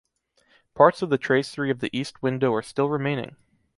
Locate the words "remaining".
2.89-3.35